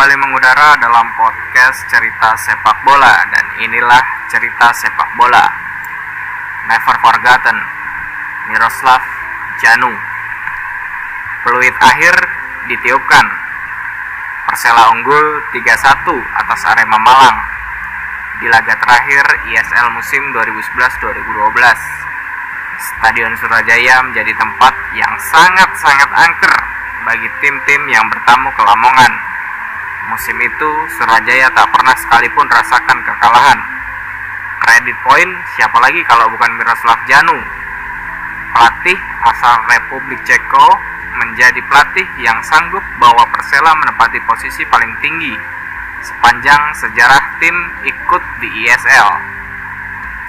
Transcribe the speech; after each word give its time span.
kembali 0.00 0.16
mengudara 0.16 0.80
dalam 0.80 1.12
podcast 1.12 1.84
cerita 1.92 2.32
sepak 2.32 2.88
bola 2.88 3.20
dan 3.36 3.44
inilah 3.60 4.00
cerita 4.32 4.72
sepak 4.72 5.12
bola. 5.12 5.44
Never 6.72 6.96
forgotten, 7.04 7.60
Miroslav 8.48 9.04
Janu. 9.60 9.92
Peluit 11.44 11.76
akhir 11.84 12.16
ditiupkan. 12.72 13.28
Persela 14.48 14.88
unggul 14.96 15.44
3-1 15.52 15.68
atas 16.48 16.60
Arema 16.64 16.96
Malang 16.96 17.36
di 18.40 18.48
laga 18.48 18.72
terakhir 18.80 19.52
ISL 19.52 19.92
musim 19.92 20.32
2011-2012. 20.32 21.60
Stadion 22.80 23.36
Surajaya 23.36 24.00
menjadi 24.08 24.32
tempat 24.32 24.72
yang 24.96 25.12
sangat-sangat 25.28 26.08
angker 26.08 26.56
bagi 27.04 27.28
tim-tim 27.44 27.84
yang 27.92 28.08
bertamu 28.08 28.48
ke 28.56 28.64
Lamongan. 28.64 29.29
Musim 30.08 30.36
itu 30.40 30.70
Surajaya 30.96 31.52
tak 31.52 31.68
pernah 31.68 31.92
sekalipun 32.00 32.48
rasakan 32.48 32.98
kekalahan. 33.04 33.60
Kredit 34.64 34.96
poin 35.04 35.28
siapa 35.56 35.76
lagi 35.76 36.00
kalau 36.08 36.32
bukan 36.32 36.56
Miroslav 36.56 36.96
Janu? 37.04 37.36
Pelatih 38.56 38.98
asal 39.28 39.54
Republik 39.68 40.20
Ceko 40.24 40.68
menjadi 41.20 41.60
pelatih 41.68 42.08
yang 42.24 42.40
sanggup 42.40 42.82
bawa 42.96 43.28
Persela 43.28 43.76
menempati 43.76 44.18
posisi 44.24 44.64
paling 44.68 44.92
tinggi 45.04 45.36
sepanjang 46.00 46.72
sejarah 46.80 47.22
tim 47.40 47.56
ikut 47.84 48.22
di 48.40 48.48
ISL. 48.64 49.08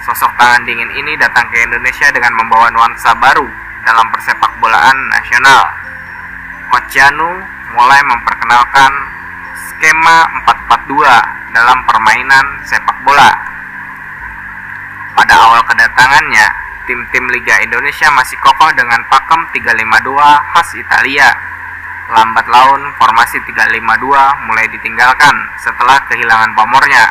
Sosok 0.04 0.34
tangan 0.36 0.66
dingin 0.66 0.90
ini 0.92 1.16
datang 1.16 1.46
ke 1.48 1.62
Indonesia 1.62 2.10
dengan 2.10 2.34
membawa 2.36 2.68
nuansa 2.74 3.14
baru 3.16 3.46
dalam 3.86 4.06
persepak 4.10 4.52
bolaan 4.58 4.98
nasional. 5.08 5.62
Coach 6.72 6.88
Janu 6.92 7.30
mulai 7.72 8.00
memperkenalkan 8.04 9.11
skema 9.70 10.26
442 10.48 11.54
dalam 11.54 11.78
permainan 11.86 12.46
sepak 12.66 12.98
bola. 13.06 13.30
Pada 15.12 15.34
awal 15.36 15.62
kedatangannya, 15.68 16.46
tim-tim 16.88 17.24
Liga 17.30 17.60
Indonesia 17.62 18.08
masih 18.16 18.34
kokoh 18.40 18.72
dengan 18.74 19.04
pakem 19.06 19.44
352 19.54 20.18
khas 20.56 20.68
Italia. 20.74 21.28
Lambat 22.10 22.46
laun, 22.50 22.82
formasi 22.98 23.38
352 23.46 24.48
mulai 24.48 24.66
ditinggalkan 24.72 25.34
setelah 25.60 26.02
kehilangan 26.10 26.52
pamornya. 26.58 27.06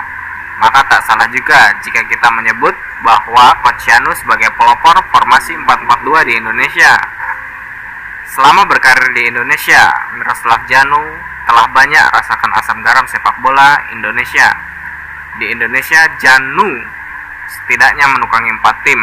Maka 0.61 0.85
tak 0.85 1.01
salah 1.09 1.25
juga 1.33 1.73
jika 1.81 2.05
kita 2.05 2.29
menyebut 2.37 2.75
bahwa 3.01 3.49
Coach 3.65 3.81
Janu 3.89 4.13
sebagai 4.13 4.53
pelopor 4.53 4.93
formasi 5.09 5.57
442 5.57 6.29
di 6.29 6.33
Indonesia. 6.37 6.93
Selama 8.29 8.69
berkarir 8.69 9.09
di 9.11 9.25
Indonesia, 9.27 9.89
Miroslav 10.15 10.61
Janu 10.69 11.30
telah 11.51 11.67
banyak 11.75 12.05
rasakan 12.15 12.47
asam 12.63 12.79
garam 12.79 13.03
sepak 13.11 13.35
bola 13.43 13.75
Indonesia. 13.91 14.47
Di 15.35 15.51
Indonesia, 15.51 15.99
Janu 16.23 16.79
setidaknya 17.51 18.07
menukangi 18.07 18.55
empat 18.55 18.75
tim, 18.87 18.95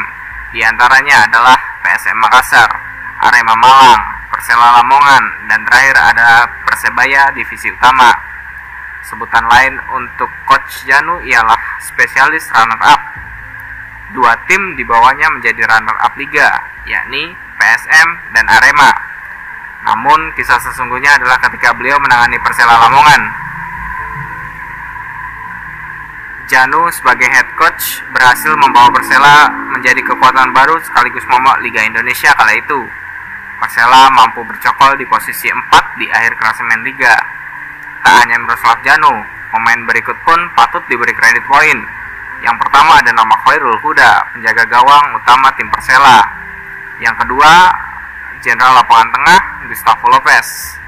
di 0.56 0.64
antaranya 0.64 1.28
adalah 1.28 1.60
PSM 1.84 2.16
Makassar, 2.16 2.72
Arema 3.20 3.52
Malang, 3.52 4.00
Persela 4.32 4.80
Lamongan, 4.80 5.24
dan 5.52 5.60
terakhir 5.68 5.92
ada 6.00 6.48
Persebaya 6.64 7.28
Divisi 7.36 7.68
Utama. 7.68 8.16
Sebutan 9.04 9.44
lain 9.44 9.76
untuk 9.92 10.32
Coach 10.48 10.88
Janu 10.88 11.20
ialah 11.28 11.60
spesialis 11.84 12.48
runner-up. 12.48 13.00
Dua 14.16 14.32
tim 14.48 14.72
di 14.72 14.88
bawahnya 14.88 15.28
menjadi 15.36 15.68
runner-up 15.68 16.16
liga, 16.16 16.48
yakni 16.88 17.28
PSM 17.60 18.08
dan 18.32 18.48
Arema. 18.48 18.88
Namun 19.86 20.34
kisah 20.34 20.58
sesungguhnya 20.58 21.14
adalah 21.14 21.38
ketika 21.38 21.70
beliau 21.76 21.98
menangani 22.02 22.38
Persela 22.42 22.74
Lamongan. 22.86 23.22
Janu 26.48 26.88
sebagai 26.88 27.28
head 27.28 27.44
coach 27.60 28.00
berhasil 28.10 28.56
membawa 28.56 28.88
Persela 28.88 29.52
menjadi 29.76 30.00
kekuatan 30.00 30.50
baru 30.56 30.80
sekaligus 30.80 31.22
momok 31.28 31.60
Liga 31.60 31.84
Indonesia 31.84 32.32
kala 32.34 32.56
itu. 32.56 32.80
Persela 33.60 34.08
mampu 34.14 34.40
bercokol 34.48 34.96
di 34.96 35.04
posisi 35.04 35.52
4 35.52 36.00
di 36.00 36.08
akhir 36.08 36.40
klasemen 36.40 36.80
Liga. 36.82 37.14
Tak 38.00 38.24
hanya 38.24 38.40
Miroslav 38.40 38.80
Janu, 38.80 39.12
pemain 39.52 39.80
berikut 39.84 40.16
pun 40.24 40.40
patut 40.56 40.80
diberi 40.88 41.12
kredit 41.12 41.44
poin. 41.44 41.78
Yang 42.40 42.56
pertama 42.64 42.96
ada 43.02 43.10
nama 43.12 43.34
Khairul 43.44 43.76
Huda, 43.82 44.32
penjaga 44.32 44.64
gawang 44.70 45.20
utama 45.20 45.52
tim 45.58 45.68
Persela. 45.68 46.22
Yang 47.02 47.26
kedua, 47.26 47.50
Jenderal 48.38 48.70
Lapangan 48.70 49.10
Tengah 49.10 49.40
Gustavo 49.66 50.06
Lopez. 50.14 50.78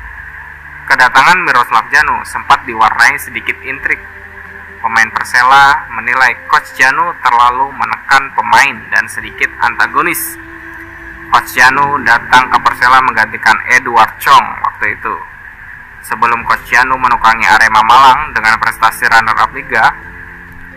Kedatangan 0.87 1.43
Miroslav 1.43 1.83
Janu 1.91 2.23
sempat 2.23 2.63
diwarnai 2.63 3.19
sedikit 3.19 3.59
intrik. 3.67 3.99
Pemain 4.79 5.11
Persela 5.11 5.91
menilai 5.91 6.47
Coach 6.47 6.79
Janu 6.79 7.11
terlalu 7.19 7.75
menekan 7.75 8.31
pemain 8.39 8.77
dan 8.95 9.03
sedikit 9.11 9.51
antagonis. 9.67 10.39
Coach 11.35 11.59
Janu 11.59 11.99
datang 12.07 12.55
ke 12.55 12.59
Persela 12.63 13.03
menggantikan 13.03 13.59
Edward 13.75 14.15
Chong 14.23 14.47
waktu 14.63 14.95
itu. 14.95 15.15
Sebelum 16.07 16.47
Coach 16.47 16.71
Janu 16.71 17.03
menukangi 17.03 17.51
Arema 17.51 17.83
Malang 17.83 18.31
dengan 18.31 18.63
prestasi 18.63 19.11
runner-up 19.11 19.51
Liga, 19.51 19.91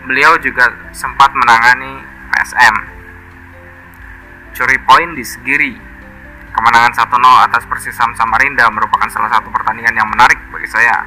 beliau 0.09 0.41
juga 0.41 0.73
sempat 0.89 1.37
menangani 1.37 2.01
PSM. 2.33 2.75
Curi 4.57 4.77
poin 4.89 5.13
di 5.13 5.21
Segiri 5.21 5.92
Kemenangan 6.53 6.93
1-0 6.93 7.09
atas 7.49 7.65
Persisam 7.65 8.13
Samarinda 8.13 8.69
merupakan 8.69 9.09
salah 9.09 9.25
satu 9.33 9.49
pertandingan 9.49 9.97
yang 9.97 10.05
menarik 10.05 10.37
bagi 10.53 10.69
saya. 10.69 11.01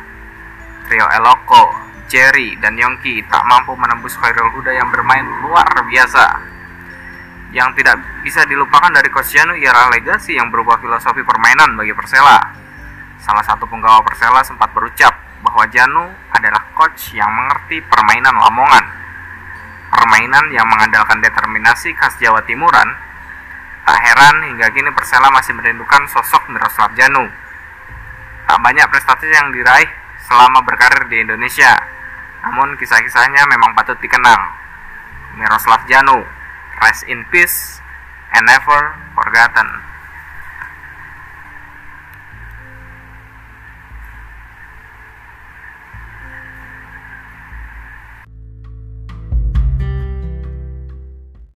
Trio 0.90 1.06
Eloko, 1.06 1.70
Jerry, 2.10 2.58
dan 2.58 2.74
Yongki 2.74 3.22
tak 3.30 3.46
mampu 3.46 3.78
menembus 3.78 4.18
Khairul 4.18 4.50
Huda 4.50 4.74
yang 4.74 4.90
bermain 4.90 5.22
luar 5.46 5.70
biasa. 5.86 6.24
Yang 7.54 7.78
tidak 7.78 8.02
bisa 8.26 8.42
dilupakan 8.50 8.90
dari 8.90 9.06
Janu 9.06 9.54
ialah 9.54 9.86
legasi 9.94 10.34
yang 10.34 10.50
berubah 10.50 10.82
filosofi 10.82 11.22
permainan 11.22 11.78
bagi 11.78 11.94
Persela. 11.94 12.42
Salah 13.22 13.46
satu 13.46 13.70
penggawa 13.70 14.02
Persela 14.02 14.42
sempat 14.42 14.74
berucap 14.74 15.14
bahwa 15.46 15.62
Janu 15.70 16.10
adalah 16.34 16.62
coach 16.74 17.14
yang 17.14 17.30
mengerti 17.30 17.78
permainan 17.86 18.34
Lamongan. 18.34 18.84
Permainan 19.94 20.50
yang 20.50 20.66
mengandalkan 20.66 21.22
determinasi 21.22 21.94
khas 21.94 22.18
Jawa 22.18 22.42
Timuran 22.42 23.06
Tak 23.86 23.98
heran 24.02 24.36
hingga 24.50 24.66
kini 24.74 24.90
Persela 24.90 25.30
masih 25.30 25.54
merindukan 25.54 26.02
sosok 26.10 26.50
Miroslav 26.50 26.90
Janu. 26.98 27.22
Tak 28.50 28.58
banyak 28.58 28.82
prestasi 28.90 29.30
yang 29.30 29.54
diraih 29.54 29.86
selama 30.26 30.58
berkarir 30.66 31.06
di 31.06 31.22
Indonesia, 31.22 31.70
namun 32.42 32.74
kisah-kisahnya 32.74 33.46
memang 33.46 33.78
patut 33.78 33.94
dikenang. 34.02 34.42
Miroslav 35.38 35.86
Janu, 35.86 36.26
rest 36.82 37.06
in 37.06 37.22
peace 37.30 37.78
and 38.34 38.42
never 38.50 38.98
forgotten. 39.14 39.68